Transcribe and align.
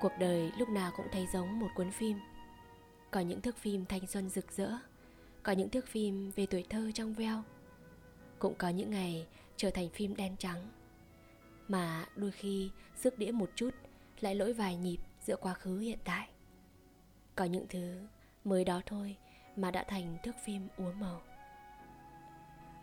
Cuộc 0.00 0.12
đời 0.18 0.52
lúc 0.58 0.68
nào 0.68 0.92
cũng 0.96 1.06
thấy 1.12 1.26
giống 1.32 1.60
một 1.60 1.68
cuốn 1.74 1.90
phim. 1.90 2.18
Có 3.10 3.20
những 3.20 3.40
thước 3.40 3.56
phim 3.56 3.84
thanh 3.86 4.06
xuân 4.06 4.28
rực 4.28 4.52
rỡ, 4.52 4.70
Có 5.42 5.52
những 5.52 5.68
thước 5.68 5.86
phim 5.86 6.30
về 6.30 6.46
tuổi 6.46 6.64
thơ 6.70 6.90
trong 6.94 7.14
veo. 7.14 7.42
Cũng 8.38 8.54
có 8.54 8.68
những 8.68 8.90
ngày 8.90 9.26
trở 9.56 9.70
thành 9.70 9.90
phim 9.90 10.16
đen 10.16 10.36
trắng. 10.38 10.68
Mà 11.68 12.06
đôi 12.16 12.30
khi 12.30 12.70
sức 12.96 13.18
đĩa 13.18 13.30
một 13.30 13.50
chút 13.54 13.70
Lại 14.20 14.34
lỗi 14.34 14.52
vài 14.52 14.76
nhịp 14.76 14.98
giữa 15.26 15.36
quá 15.36 15.54
khứ 15.54 15.78
hiện 15.78 15.98
tại. 16.04 16.28
Có 17.34 17.44
những 17.44 17.66
thứ 17.68 18.00
mới 18.44 18.64
đó 18.64 18.80
thôi 18.86 19.16
mà 19.56 19.70
đã 19.70 19.84
thành 19.88 20.18
thước 20.22 20.34
phim 20.44 20.68
úa 20.76 20.92
màu. 20.92 21.22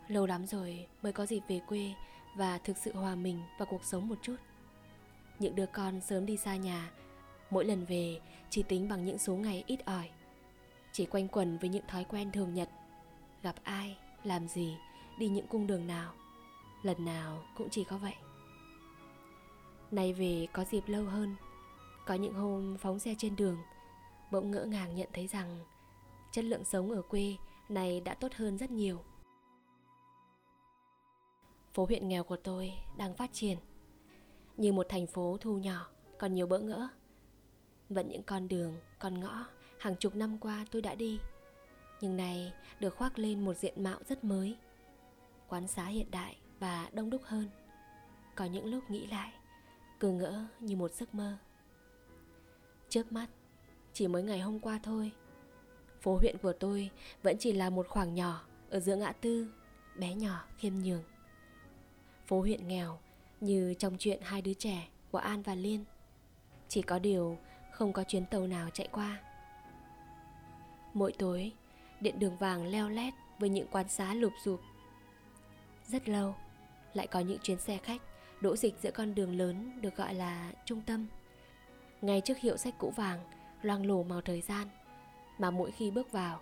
Lâu 0.08 0.26
lắm 0.26 0.46
rồi 0.46 0.86
mới 1.02 1.12
có 1.12 1.26
dịp 1.26 1.42
về 1.48 1.60
quê 1.66 1.92
và 2.36 2.58
thực 2.58 2.76
sự 2.76 2.92
hòa 2.92 3.14
mình 3.14 3.40
vào 3.58 3.68
cuộc 3.70 3.84
sống 3.84 4.08
một 4.08 4.18
chút. 4.22 4.36
Những 5.38 5.54
đứa 5.54 5.66
con 5.66 6.00
sớm 6.00 6.26
đi 6.26 6.36
xa 6.36 6.56
nhà 6.56 6.90
mỗi 7.50 7.64
lần 7.64 7.84
về, 7.84 8.20
chỉ 8.50 8.62
tính 8.62 8.88
bằng 8.88 9.04
những 9.04 9.18
số 9.18 9.36
ngày 9.36 9.64
ít 9.66 9.86
ỏi. 9.86 10.10
Chỉ 10.92 11.06
quanh 11.06 11.28
quẩn 11.28 11.58
với 11.58 11.70
những 11.70 11.86
thói 11.86 12.04
quen 12.04 12.32
thường 12.32 12.54
nhật. 12.54 12.68
Gặp 13.42 13.54
ai, 13.62 13.98
làm 14.24 14.48
gì, 14.48 14.76
đi 15.18 15.28
những 15.28 15.46
cung 15.46 15.66
đường 15.66 15.86
nào. 15.86 16.12
Lần 16.82 17.04
nào 17.04 17.44
cũng 17.56 17.70
chỉ 17.70 17.84
có 17.84 17.98
vậy. 17.98 18.14
Nay 19.90 20.12
về 20.12 20.46
có 20.52 20.64
dịp 20.64 20.82
lâu 20.86 21.04
hơn. 21.04 21.36
Có 22.06 22.14
những 22.14 22.34
hôm 22.34 22.76
phóng 22.76 22.98
xe 22.98 23.14
trên 23.18 23.36
đường, 23.36 23.58
bỗng 24.30 24.50
ngỡ 24.50 24.64
ngàng 24.64 24.94
nhận 24.94 25.08
thấy 25.12 25.26
rằng 25.26 25.58
chất 26.32 26.44
lượng 26.44 26.64
sống 26.64 26.90
ở 26.90 27.02
quê 27.02 27.36
này 27.68 28.00
đã 28.00 28.14
tốt 28.14 28.32
hơn 28.34 28.58
rất 28.58 28.70
nhiều. 28.70 29.00
Phố 31.74 31.84
huyện 31.84 32.08
nghèo 32.08 32.24
của 32.24 32.36
tôi 32.36 32.72
đang 32.96 33.14
phát 33.14 33.30
triển. 33.32 33.58
Như 34.56 34.72
một 34.72 34.86
thành 34.88 35.06
phố 35.06 35.36
thu 35.40 35.58
nhỏ, 35.58 35.86
còn 36.18 36.34
nhiều 36.34 36.46
bỡ 36.46 36.58
ngỡ 36.58 36.88
vẫn 37.88 38.08
những 38.08 38.22
con 38.22 38.48
đường, 38.48 38.76
con 38.98 39.20
ngõ, 39.20 39.46
hàng 39.78 39.96
chục 39.96 40.16
năm 40.16 40.38
qua 40.38 40.66
tôi 40.70 40.82
đã 40.82 40.94
đi. 40.94 41.20
Nhưng 42.00 42.16
nay 42.16 42.52
được 42.80 42.96
khoác 42.96 43.18
lên 43.18 43.44
một 43.44 43.54
diện 43.54 43.84
mạo 43.84 43.98
rất 44.08 44.24
mới. 44.24 44.56
Quán 45.48 45.68
xá 45.68 45.84
hiện 45.84 46.10
đại 46.10 46.36
và 46.58 46.88
đông 46.92 47.10
đúc 47.10 47.22
hơn. 47.24 47.48
Có 48.34 48.44
những 48.44 48.66
lúc 48.66 48.90
nghĩ 48.90 49.06
lại, 49.06 49.32
cứ 50.00 50.10
ngỡ 50.10 50.44
như 50.60 50.76
một 50.76 50.92
giấc 50.92 51.14
mơ. 51.14 51.36
Trước 52.88 53.12
mắt, 53.12 53.26
chỉ 53.92 54.08
mới 54.08 54.22
ngày 54.22 54.40
hôm 54.40 54.60
qua 54.60 54.80
thôi. 54.82 55.12
Phố 56.00 56.16
huyện 56.16 56.38
của 56.38 56.52
tôi 56.52 56.90
vẫn 57.22 57.36
chỉ 57.38 57.52
là 57.52 57.70
một 57.70 57.88
khoảng 57.88 58.14
nhỏ 58.14 58.44
ở 58.70 58.80
giữa 58.80 58.96
ngã 58.96 59.12
tư, 59.12 59.48
bé 59.96 60.14
nhỏ, 60.14 60.44
khiêm 60.56 60.74
nhường. 60.74 61.02
Phố 62.26 62.40
huyện 62.40 62.68
nghèo 62.68 62.98
như 63.40 63.74
trong 63.78 63.96
chuyện 63.98 64.20
hai 64.22 64.42
đứa 64.42 64.54
trẻ 64.54 64.88
của 65.10 65.18
An 65.18 65.42
và 65.42 65.54
Liên. 65.54 65.84
Chỉ 66.68 66.82
có 66.82 66.98
điều 66.98 67.38
không 67.78 67.92
có 67.92 68.04
chuyến 68.04 68.26
tàu 68.26 68.46
nào 68.46 68.70
chạy 68.70 68.88
qua. 68.92 69.18
Mỗi 70.94 71.12
tối, 71.18 71.52
điện 72.00 72.18
đường 72.18 72.36
vàng 72.36 72.66
leo 72.66 72.88
lét 72.88 73.14
với 73.38 73.48
những 73.48 73.68
quán 73.68 73.88
xá 73.88 74.14
lụp 74.14 74.32
rụp 74.44 74.60
Rất 75.86 76.08
lâu, 76.08 76.34
lại 76.94 77.06
có 77.06 77.20
những 77.20 77.38
chuyến 77.42 77.58
xe 77.58 77.78
khách 77.78 78.02
đỗ 78.40 78.56
dịch 78.56 78.74
giữa 78.82 78.90
con 78.90 79.14
đường 79.14 79.36
lớn 79.36 79.80
được 79.80 79.96
gọi 79.96 80.14
là 80.14 80.52
trung 80.64 80.80
tâm. 80.80 81.06
Ngay 82.00 82.20
trước 82.20 82.38
hiệu 82.38 82.56
sách 82.56 82.74
cũ 82.78 82.92
vàng, 82.96 83.20
loang 83.62 83.86
lổ 83.86 84.02
màu 84.02 84.20
thời 84.20 84.40
gian, 84.40 84.68
mà 85.38 85.50
mỗi 85.50 85.70
khi 85.70 85.90
bước 85.90 86.12
vào, 86.12 86.40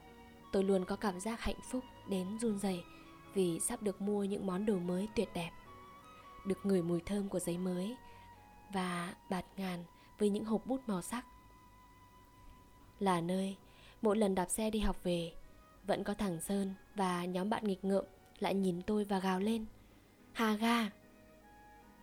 tôi 0.52 0.64
luôn 0.64 0.84
có 0.84 0.96
cảm 0.96 1.20
giác 1.20 1.40
hạnh 1.40 1.60
phúc 1.70 1.84
đến 2.08 2.38
run 2.38 2.58
rẩy 2.58 2.82
vì 3.34 3.60
sắp 3.60 3.82
được 3.82 4.00
mua 4.00 4.24
những 4.24 4.46
món 4.46 4.66
đồ 4.66 4.78
mới 4.78 5.08
tuyệt 5.14 5.28
đẹp 5.34 5.50
được 6.46 6.66
ngửi 6.66 6.82
mùi 6.82 7.00
thơm 7.00 7.28
của 7.28 7.40
giấy 7.40 7.58
mới 7.58 7.96
và 8.72 9.14
bạt 9.30 9.44
ngàn 9.56 9.84
với 10.18 10.30
những 10.30 10.44
hộp 10.44 10.66
bút 10.66 10.80
màu 10.86 11.02
sắc. 11.02 11.26
Là 12.98 13.20
nơi, 13.20 13.56
mỗi 14.02 14.16
lần 14.16 14.34
đạp 14.34 14.50
xe 14.50 14.70
đi 14.70 14.78
học 14.78 14.96
về, 15.02 15.32
vẫn 15.86 16.04
có 16.04 16.14
thằng 16.14 16.40
Sơn 16.40 16.74
và 16.94 17.24
nhóm 17.24 17.50
bạn 17.50 17.64
nghịch 17.64 17.84
ngợm 17.84 18.04
lại 18.38 18.54
nhìn 18.54 18.82
tôi 18.82 19.04
và 19.04 19.18
gào 19.18 19.40
lên, 19.40 19.66
Hà 20.32 20.56
ga! 20.56 20.90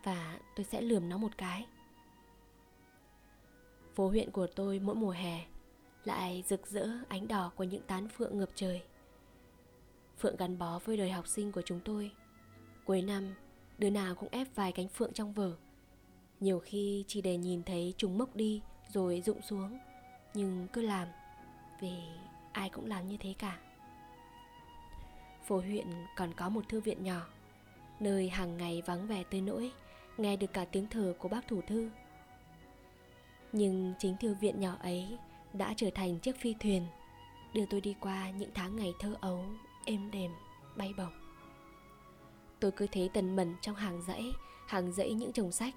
Và 0.04 0.38
tôi 0.56 0.64
sẽ 0.64 0.80
lườm 0.80 1.08
nó 1.08 1.18
một 1.18 1.38
cái. 1.38 1.66
Phố 3.94 4.08
huyện 4.08 4.30
của 4.30 4.46
tôi 4.46 4.78
mỗi 4.78 4.94
mùa 4.94 5.10
hè 5.10 5.44
Lại 6.04 6.44
rực 6.46 6.66
rỡ 6.66 6.88
ánh 7.08 7.28
đỏ 7.28 7.52
của 7.56 7.64
những 7.64 7.82
tán 7.82 8.08
phượng 8.08 8.38
ngập 8.38 8.50
trời. 8.54 8.82
Phượng 10.18 10.36
gắn 10.36 10.58
bó 10.58 10.78
với 10.84 10.96
đời 10.96 11.10
học 11.10 11.28
sinh 11.28 11.52
của 11.52 11.62
chúng 11.62 11.80
tôi. 11.84 12.12
Cuối 12.84 13.02
năm, 13.02 13.34
Đứa 13.78 13.90
nào 13.90 14.14
cũng 14.14 14.28
ép 14.32 14.48
vài 14.54 14.72
cánh 14.72 14.88
phượng 14.88 15.12
trong 15.12 15.32
vở. 15.32 15.52
Nhiều 16.40 16.58
khi 16.58 17.04
chỉ 17.08 17.20
để 17.20 17.36
nhìn 17.36 17.62
thấy 17.62 17.94
chúng 17.96 18.18
mốc 18.18 18.36
đi 18.36 18.62
Rồi 18.88 19.22
rụng 19.26 19.42
xuống. 19.42 19.78
Nhưng 20.34 20.68
cứ 20.72 20.82
làm 20.82 21.08
Vì 21.80 21.94
ai 22.52 22.70
cũng 22.70 22.86
làm 22.86 23.08
như 23.08 23.16
thế 23.16 23.34
cả. 23.38 23.58
Phố 25.46 25.58
huyện 25.60 25.86
còn 26.16 26.34
có 26.34 26.48
một 26.48 26.68
thư 26.68 26.80
viện 26.80 27.02
nhỏ 27.04 27.26
Nơi 28.00 28.28
hàng 28.28 28.56
ngày 28.56 28.82
vắng 28.86 29.06
vẻ 29.06 29.24
tới 29.30 29.40
nỗi 29.40 29.72
Nghe 30.16 30.36
được 30.36 30.52
cả 30.52 30.64
tiếng 30.64 30.86
thở 30.90 31.14
của 31.18 31.28
bác 31.28 31.48
thủ 31.48 31.60
thư. 31.66 31.90
Nhưng 33.52 33.94
chính 33.98 34.16
thư 34.20 34.34
viện 34.34 34.60
nhỏ 34.60 34.76
ấy 34.80 35.18
Đã 35.52 35.74
trở 35.76 35.90
thành 35.94 36.18
chiếc 36.18 36.36
phi 36.36 36.54
thuyền 36.60 36.86
Đưa 37.54 37.66
tôi 37.66 37.80
đi 37.80 37.94
qua 38.00 38.30
những 38.30 38.50
tháng 38.54 38.76
ngày 38.76 38.92
thơ 39.00 39.14
ấu 39.20 39.44
Êm 39.84 40.10
đềm, 40.10 40.30
bay 40.76 40.94
bổng. 40.98 41.12
Tôi 42.60 42.70
cứ 42.70 42.86
thế 42.92 43.08
tần 43.12 43.36
mẩn 43.36 43.54
trong 43.60 43.74
hàng 43.74 44.02
dãy 44.02 44.32
Hàng 44.66 44.92
dãy 44.92 45.12
những 45.12 45.32
chồng 45.32 45.52
sách. 45.52 45.74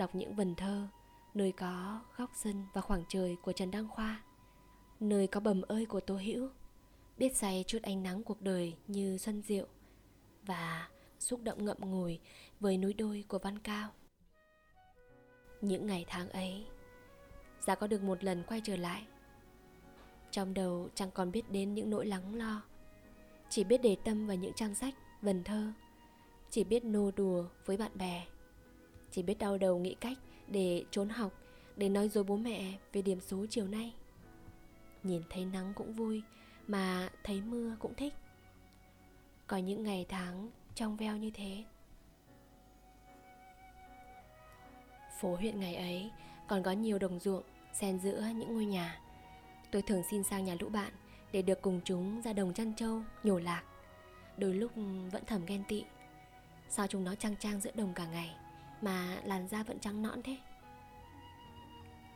Đọc 0.00 0.14
những 0.14 0.34
vần 0.34 0.54
thơ 0.54 0.88
Nơi 1.34 1.52
có 1.52 2.00
góc 2.16 2.30
sân 2.34 2.66
và 2.72 2.80
khoảng 2.80 3.04
trời 3.08 3.36
của 3.42 3.52
Trần 3.52 3.70
Đăng 3.70 3.88
Khoa 3.88 4.22
Nơi 5.00 5.26
có 5.26 5.40
bầm 5.40 5.62
ơi 5.62 5.86
của 5.86 6.00
Tô 6.00 6.16
Hữu 6.16 6.48
Biết 7.18 7.36
say 7.36 7.64
chút 7.66 7.78
ánh 7.82 8.02
nắng 8.02 8.22
cuộc 8.22 8.42
đời 8.42 8.76
như 8.86 9.18
xuân 9.18 9.42
diệu 9.42 9.66
Và 10.42 10.88
xúc 11.18 11.40
động 11.42 11.64
ngậm 11.64 11.76
ngùi 11.80 12.20
với 12.60 12.78
núi 12.78 12.94
đôi 12.94 13.24
của 13.28 13.38
Văn 13.38 13.58
Cao. 13.58 13.90
Những 15.60 15.86
ngày 15.86 16.04
tháng 16.08 16.28
ấy 16.28 16.66
Giá 17.60 17.74
có 17.74 17.86
được 17.86 18.02
một 18.02 18.24
lần 18.24 18.42
quay 18.42 18.60
trở 18.64 18.76
lại. 18.76 19.06
Trong 20.30 20.54
đầu 20.54 20.88
chẳng 20.94 21.10
còn 21.10 21.32
biết 21.32 21.50
đến 21.50 21.74
những 21.74 21.90
nỗi 21.90 22.06
lắng 22.06 22.34
lo 22.34 22.62
Chỉ 23.50 23.64
biết 23.64 23.82
để 23.82 23.96
tâm 24.04 24.26
vào 24.26 24.36
những 24.36 24.52
trang 24.54 24.74
sách, 24.74 24.94
vần 25.22 25.44
thơ 25.44 25.72
chỉ 26.50 26.64
biết 26.64 26.84
nô 26.84 27.10
đùa 27.10 27.44
với 27.66 27.76
bạn 27.76 27.92
bè 27.94 28.26
chỉ 29.10 29.22
biết 29.22 29.38
đau 29.38 29.58
đầu 29.58 29.78
nghĩ 29.78 29.94
cách 29.94 30.18
để 30.48 30.84
trốn 30.90 31.08
học, 31.08 31.32
để 31.76 31.88
nói 31.88 32.08
dối 32.08 32.24
bố 32.24 32.36
mẹ 32.36 32.72
về 32.92 33.02
điểm 33.02 33.20
số 33.20 33.46
chiều 33.50 33.68
nay. 33.68 33.94
Nhìn 35.02 35.22
thấy 35.30 35.44
nắng 35.44 35.72
cũng 35.74 35.92
vui, 35.92 36.22
mà 36.66 37.08
thấy 37.24 37.40
mưa 37.40 37.76
cũng 37.78 37.94
thích. 37.94 38.14
Có 39.46 39.56
những 39.56 39.82
ngày 39.82 40.06
tháng 40.08 40.50
trong 40.74 40.96
veo 40.96 41.16
như 41.16 41.30
thế. 41.34 41.64
Phố 45.20 45.36
huyện 45.36 45.60
ngày 45.60 45.74
ấy 45.74 46.10
còn 46.48 46.62
có 46.62 46.72
nhiều 46.72 46.98
đồng 46.98 47.20
ruộng 47.20 47.42
xen 47.72 47.98
giữa 47.98 48.24
những 48.34 48.54
ngôi 48.54 48.64
nhà. 48.64 49.00
Tôi 49.70 49.82
thường 49.82 50.02
xin 50.10 50.22
sang 50.22 50.44
nhà 50.44 50.56
lũ 50.60 50.68
bạn 50.68 50.92
để 51.32 51.42
được 51.42 51.62
cùng 51.62 51.80
chúng 51.84 52.20
ra 52.22 52.32
đồng 52.32 52.54
chăn 52.54 52.74
trâu, 52.74 53.02
nhổ 53.22 53.38
lạc. 53.38 53.62
Đôi 54.36 54.54
lúc 54.54 54.72
vẫn 55.12 55.24
thầm 55.26 55.46
ghen 55.46 55.64
tị. 55.68 55.84
Sao 56.68 56.86
chúng 56.86 57.04
nó 57.04 57.14
trang 57.14 57.36
trang 57.36 57.60
giữa 57.60 57.70
đồng 57.74 57.94
cả 57.94 58.06
ngày? 58.06 58.34
Mà 58.80 59.20
làn 59.24 59.48
da 59.48 59.62
vẫn 59.62 59.78
trắng 59.78 60.02
nõn 60.02 60.22
thế. 60.22 60.36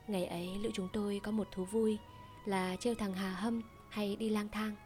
Ngày 0.06 0.26
ấy, 0.26 0.58
lũ 0.58 0.70
chúng 0.74 0.88
tôi 0.92 1.20
có 1.24 1.30
một 1.30 1.48
thú 1.52 1.64
vui 1.64 1.98
Là 2.44 2.76
trêu 2.76 2.94
thằng 2.94 3.12
Hà 3.12 3.30
Hâm 3.30 3.62
hay 3.88 4.16
đi 4.16 4.28
lang 4.28 4.48
thang. 4.48 4.76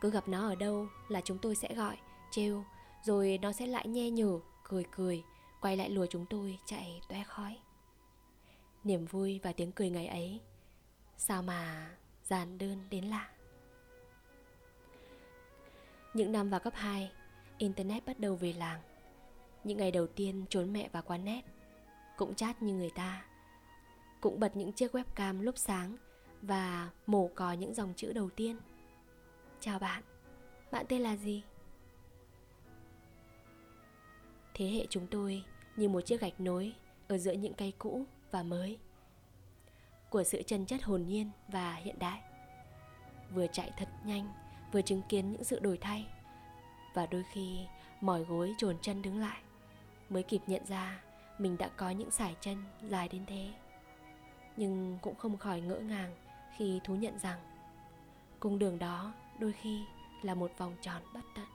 Cứ 0.00 0.10
gặp 0.10 0.28
nó 0.28 0.48
ở 0.48 0.54
đâu 0.54 0.86
là 1.08 1.20
chúng 1.20 1.38
tôi 1.38 1.54
sẽ 1.54 1.74
gọi, 1.74 1.96
Trêu, 2.30 2.64
Rồi 3.02 3.38
nó 3.42 3.52
sẽ 3.52 3.66
lại 3.66 3.88
nhe 3.88 4.10
nhở, 4.10 4.38
Cười 4.62 4.84
cười, 4.90 5.24
Quay 5.60 5.76
lại 5.76 5.90
lùa 5.90 6.06
chúng 6.06 6.26
tôi 6.26 6.58
chạy 6.66 7.00
toe 7.08 7.24
khói. 7.24 7.58
Niềm 8.84 9.06
vui 9.06 9.40
và 9.42 9.52
tiếng 9.52 9.72
cười 9.72 9.90
ngày 9.90 10.06
ấy, 10.06 10.40
Sao 11.16 11.42
mà 11.42 11.90
giản 12.24 12.58
đơn 12.58 12.86
đến 12.90 13.04
lạ. 13.04 13.30
Những 16.14 16.32
năm 16.32 16.50
vào 16.50 16.60
cấp 16.60 16.72
2 16.76 17.10
Internet 17.58 18.06
bắt 18.06 18.18
đầu 18.18 18.36
về 18.36 18.52
làng 18.52 18.80
những 19.64 19.78
ngày 19.78 19.90
đầu 19.90 20.06
tiên 20.06 20.44
trốn 20.48 20.72
mẹ 20.72 20.88
vào 20.92 21.02
quán 21.02 21.24
net, 21.24 21.42
Cũng 22.16 22.34
chát 22.34 22.62
như 22.62 22.74
người 22.74 22.90
ta. 22.94 23.24
Cũng 24.20 24.40
bật 24.40 24.56
những 24.56 24.72
chiếc 24.72 24.94
webcam 24.94 25.40
lúc 25.40 25.58
sáng 25.58 25.96
Và 26.42 26.90
mổ 27.06 27.30
cò 27.34 27.52
những 27.52 27.74
dòng 27.74 27.92
chữ 27.96 28.12
đầu 28.12 28.30
tiên. 28.30 28.56
Chào 29.60 29.78
bạn 29.78 30.02
Bạn 30.70 30.86
tên 30.88 31.00
là 31.00 31.16
gì? 31.16 31.42
Thế 34.54 34.66
hệ 34.66 34.86
chúng 34.90 35.06
tôi 35.06 35.44
như 35.76 35.88
một 35.88 36.00
chiếc 36.00 36.20
gạch 36.20 36.40
nối 36.40 36.72
Ở 37.08 37.18
giữa 37.18 37.32
những 37.32 37.54
cây 37.54 37.72
cũ 37.78 38.04
và 38.30 38.42
mới 38.42 38.78
Của 40.10 40.24
sự 40.24 40.42
chân 40.42 40.66
chất 40.66 40.82
hồn 40.82 41.06
nhiên 41.06 41.30
và 41.48 41.74
hiện 41.74 41.98
đại. 41.98 42.20
Vừa 43.34 43.46
chạy 43.52 43.72
thật 43.76 43.88
nhanh, 44.04 44.32
Vừa 44.72 44.82
chứng 44.82 45.02
kiến 45.08 45.32
những 45.32 45.44
sự 45.44 45.60
đổi 45.60 45.78
thay 45.78 46.06
Và 46.94 47.06
đôi 47.06 47.24
khi 47.32 47.58
mỏi 48.00 48.24
gối 48.24 48.54
trồn 48.58 48.76
chân 48.82 49.02
đứng 49.02 49.18
lại 49.18 49.42
mới 50.10 50.22
kịp 50.22 50.42
nhận 50.46 50.66
ra 50.66 51.02
mình 51.38 51.58
đã 51.58 51.68
có 51.76 51.90
những 51.90 52.10
sải 52.10 52.36
chân 52.40 52.64
dài 52.88 53.08
đến 53.08 53.24
thế 53.26 53.50
Nhưng 54.56 54.98
cũng 55.02 55.14
không 55.14 55.38
khỏi 55.38 55.60
ngỡ 55.60 55.78
ngàng 55.78 56.16
khi 56.56 56.80
thú 56.84 56.94
nhận 56.94 57.18
rằng 57.18 57.38
cung 58.40 58.58
đường 58.58 58.78
đó 58.78 59.12
đôi 59.38 59.52
khi 59.52 59.84
là 60.22 60.34
một 60.34 60.50
vòng 60.58 60.76
tròn 60.82 61.02
bất 61.14 61.24
tận. 61.34 61.46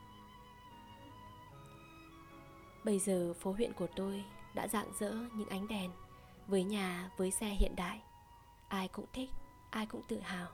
Bây 2.84 3.00
giờ 3.00 3.34
phố 3.34 3.52
huyện 3.52 3.74
của 3.74 3.88
tôi 3.96 4.24
đã 4.56 4.68
rạng 4.68 4.92
rỡ 5.00 5.12
những 5.36 5.50
ánh 5.50 5.68
đèn 5.68 5.92
với 6.48 6.63
nhà 6.63 7.12
với 7.18 7.31
xe 7.31 7.48
hiện 7.48 7.75
đại. 7.75 8.02
Ai 8.68 8.88
cũng 8.88 9.06
thích, 9.13 9.30
ai 9.69 9.86
cũng 9.86 10.02
tự 10.07 10.19
hào. 10.19 10.48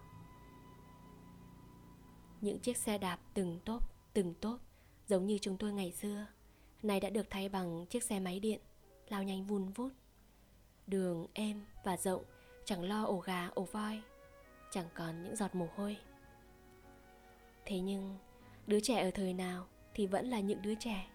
Những 2.42 2.60
chiếc 2.60 2.78
xe 2.78 2.98
đạp 2.98 3.20
từng 3.34 3.60
tốp, 3.66 3.84
từng 4.14 4.34
tốp 4.34 4.60
giống 5.08 5.26
như 5.26 5.38
chúng 5.42 5.58
tôi 5.58 5.74
ngày 5.74 5.92
xưa, 5.92 6.26
nay 6.84 7.00
đã 7.00 7.10
được 7.10 7.30
thay 7.30 7.50
bằng 7.50 7.86
chiếc 7.86 8.04
xe 8.04 8.20
máy 8.20 8.40
điện, 8.40 8.60
lao 9.10 9.24
nhanh 9.24 9.46
vun 9.46 9.70
vút. 9.70 9.92
Đường 10.88 11.28
êm 11.34 11.66
và 11.84 11.98
rộng, 11.98 12.24
chẳng 12.66 12.84
lo 12.84 13.04
ổ 13.04 13.18
gà 13.18 13.48
ổ 13.48 13.64
voi, 13.64 14.02
chẳng 14.72 14.88
còn 14.94 15.24
những 15.24 15.36
giọt 15.36 15.56
mồ 15.56 15.68
hôi. 15.76 15.98
Thế 17.66 17.80
nhưng, 17.80 18.18
đứa 18.68 18.80
trẻ 18.80 19.02
ở 19.02 19.12
thời 19.12 19.34
nào 19.34 19.68
thì 19.94 20.08
vẫn 20.08 20.30
là 20.30 20.40
những 20.40 20.62
đứa 20.62 20.76
trẻ. 20.76 21.08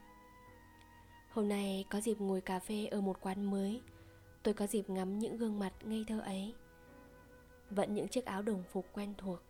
Hôm 1.31 1.49
nay 1.49 1.85
có 1.91 2.01
dịp 2.01 2.21
ngồi 2.21 2.41
cà 2.41 2.59
phê 2.59 2.87
ở 2.87 3.01
một 3.01 3.21
quán 3.21 3.51
mới, 3.51 3.81
tôi 4.43 4.55
có 4.55 4.67
dịp 4.67 4.91
ngắm 4.91 5.19
những 5.19 5.37
gương 5.37 5.59
mặt 5.59 5.73
ngây 5.85 6.05
thơ 6.09 6.21
ấy. 6.21 6.55
Vẫn 7.71 7.95
những 7.95 8.09
chiếc 8.09 8.25
áo 8.25 8.43
đồng 8.43 8.63
phục 8.73 8.87
quen 8.93 9.15
thuộc, 9.19 9.41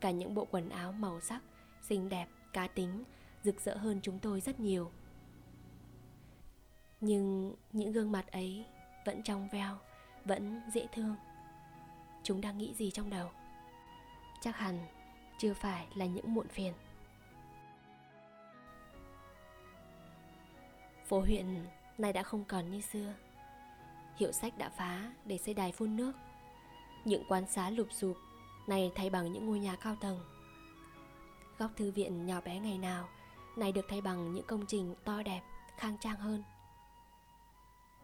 cả 0.00 0.10
những 0.10 0.34
bộ 0.34 0.44
quần 0.44 0.68
áo 0.68 0.92
màu 0.92 1.20
sắc, 1.20 1.42
xinh 1.82 2.08
đẹp, 2.08 2.26
cá 2.52 2.68
tính, 2.68 3.04
rực 3.44 3.60
rỡ 3.60 3.76
hơn 3.76 4.00
chúng 4.02 4.18
tôi 4.18 4.40
rất 4.40 4.60
nhiều. 4.60 4.90
Nhưng 7.02 7.54
những 7.72 7.92
gương 7.92 8.12
mặt 8.12 8.32
ấy 8.32 8.64
vẫn 9.04 9.22
trong 9.22 9.48
veo, 9.48 9.78
vẫn 10.24 10.60
dễ 10.74 10.86
thương. 10.92 11.16
Chúng 12.22 12.40
đang 12.40 12.58
nghĩ 12.58 12.74
gì 12.74 12.90
trong 12.90 13.10
đầu? 13.10 13.30
Chắc 14.40 14.56
hẳn 14.56 14.78
chưa 15.38 15.54
phải 15.54 15.86
là 15.94 16.06
những 16.06 16.34
muộn 16.34 16.48
phiền. 16.48 16.72
Phố 21.08 21.20
huyện 21.20 21.66
nay 21.98 22.12
đã 22.12 22.22
không 22.22 22.44
còn 22.44 22.70
như 22.70 22.80
xưa. 22.80 23.14
Hiệu 24.16 24.32
sách 24.32 24.58
đã 24.58 24.68
phá 24.68 25.12
để 25.24 25.38
xây 25.38 25.54
đài 25.54 25.72
phun 25.72 25.96
nước. 25.96 26.12
Những 27.04 27.24
quán 27.28 27.46
xá 27.46 27.70
lụp 27.70 27.88
sụp 27.92 28.16
này 28.66 28.92
thay 28.94 29.10
bằng 29.10 29.32
những 29.32 29.46
ngôi 29.46 29.58
nhà 29.58 29.76
cao 29.76 29.96
tầng. 30.00 30.20
Góc 31.58 31.70
thư 31.76 31.90
viện 31.90 32.26
nhỏ 32.26 32.40
bé 32.40 32.58
ngày 32.58 32.78
nào 32.78 33.08
này 33.56 33.72
được 33.72 33.86
thay 33.88 34.00
bằng 34.00 34.32
những 34.32 34.46
công 34.46 34.66
trình 34.68 34.94
to 35.04 35.22
đẹp, 35.22 35.42
khang 35.76 35.96
trang 36.00 36.16
hơn. 36.16 36.42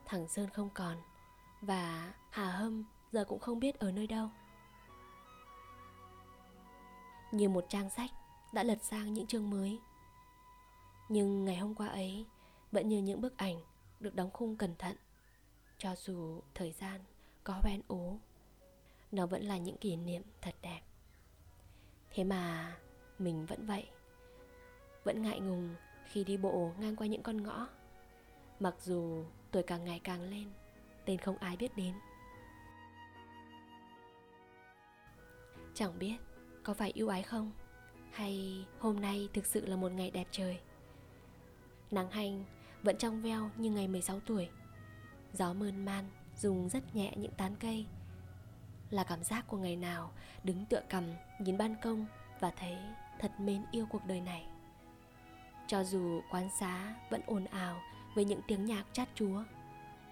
Thằng 0.09 0.29
Sơn 0.29 0.51
không 0.51 0.71
còn 0.75 0.97
và 1.61 2.13
Hà 2.31 2.51
Hâm 2.51 2.85
giờ 3.13 3.25
cũng 3.25 3.39
không 3.39 3.61
biết 3.61 3.79
ở 3.79 3.93
nơi 3.93 4.07
đâu. 4.07 4.31
Như 7.33 7.49
một 7.49 7.67
trang 7.69 7.91
sách 7.91 8.11
đã 8.53 8.63
lật 8.63 8.79
sang 8.83 9.15
những 9.15 9.27
chương 9.27 9.51
mới. 9.51 9.81
Nhưng 11.09 11.45
ngày 11.45 11.57
hôm 11.57 11.75
qua 11.75 11.87
ấy 11.87 12.27
vẫn 12.73 12.89
như 12.89 12.99
những 12.99 13.21
bức 13.21 13.37
ảnh 13.37 13.61
được 14.01 14.15
đóng 14.15 14.31
khung 14.31 14.57
cẩn 14.57 14.75
thận. 14.77 14.97
Cho 15.79 15.95
dù 15.97 16.41
thời 16.55 16.73
gian 16.73 17.01
có 17.45 17.55
hoen 17.63 17.81
ố, 17.89 18.19
nó 19.13 19.27
vẫn 19.27 19.43
là 19.43 19.59
những 19.59 19.77
kỷ 19.77 19.97
niệm 19.97 20.23
thật 20.41 20.55
đẹp. 20.63 20.81
Thế 22.11 22.25
mà 22.25 22.77
mình 23.19 23.47
vẫn 23.47 23.67
vậy 23.67 23.89
vẫn 25.05 25.23
ngại 25.23 25.41
ngùng 25.41 25.75
khi 26.05 26.25
đi 26.25 26.37
bộ 26.37 26.73
ngang 26.79 26.97
qua 26.97 27.07
những 27.07 27.23
con 27.23 27.43
ngõ 27.43 27.69
mặc 28.61 28.75
dù 28.81 29.25
tuổi 29.51 29.63
càng 29.63 29.85
ngày 29.85 30.01
càng 30.05 30.23
lên, 30.23 30.51
tên 31.05 31.19
không 31.19 31.39
ai 31.39 31.57
biết 31.57 31.77
đến. 31.77 31.95
Chẳng 35.75 35.99
biết 35.99 36.17
có 36.63 36.75
phải 36.75 36.93
ưu 36.95 37.09
ái 37.09 37.23
không, 37.23 37.53
hay 38.13 38.65
hôm 38.79 39.01
nay 39.01 39.29
thực 39.35 39.47
sự 39.47 39.67
là 39.67 39.77
một 39.77 39.93
ngày 39.93 40.11
đẹp 40.11 40.27
trời. 40.31 40.61
Nắng 41.91 42.11
hanh 42.11 42.45
vẫn 42.83 42.99
trong 42.99 43.23
veo 43.23 43.51
như 43.57 43.71
ngày 43.71 43.89
16 43.89 44.21
tuổi. 44.21 44.49
Gió 45.33 45.53
mơn 45.53 45.85
man 45.85 46.05
dùng 46.37 46.69
rất 46.69 46.97
nhẹ 46.97 47.13
những 47.17 47.33
tán 47.33 47.57
cây. 47.61 47.87
Là 48.91 49.05
cảm 49.05 49.25
giác 49.25 49.45
của 49.49 49.57
ngày 49.57 49.77
nào 49.77 50.13
đứng 50.45 50.65
tựa 50.67 50.83
cầm 50.89 51.05
nhìn 51.41 51.59
ban 51.59 51.75
công 51.83 52.07
và 52.41 52.51
thấy 52.51 52.77
thật 53.19 53.33
mến 53.41 53.65
yêu 53.73 53.87
cuộc 53.91 54.05
đời 54.07 54.21
này. 54.21 54.47
Cho 55.67 55.85
dù 55.85 56.21
quán 56.31 56.49
xá 56.61 56.95
vẫn 57.11 57.21
ồn 57.27 57.45
ào 57.45 57.81
với 58.19 58.25
những 58.25 58.41
tiếng 58.47 58.65
nhạc 58.65 58.85
chát 58.93 59.09
chúa 59.15 59.43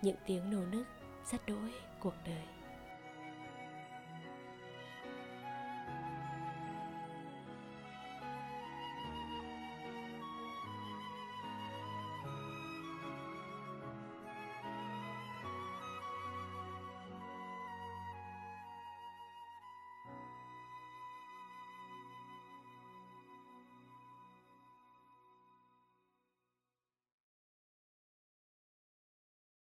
những 0.03 0.17
tiếng 0.27 0.51
nổ 0.51 0.67
nức 0.73 0.85
rất 1.31 1.47
đỗi 1.47 1.73
cuộc 2.01 2.15
đời. 2.27 2.56